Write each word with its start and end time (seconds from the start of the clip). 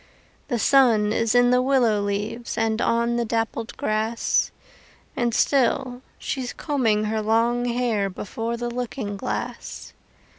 The 0.47 0.57
sun 0.57 1.13
is 1.13 1.35
in 1.35 1.51
the 1.51 1.61
willow 1.61 2.01
leaves 2.01 2.57
And 2.57 2.81
on 2.81 3.17
the 3.17 3.23
dapplled 3.23 3.77
grass, 3.77 4.49
And 5.15 5.31
still 5.31 6.01
she's 6.17 6.53
combing 6.53 7.03
her 7.03 7.21
long 7.21 7.65
hair 7.65 8.09
Before 8.09 8.57
the 8.57 8.71
looking 8.71 9.15
glass. 9.15 9.93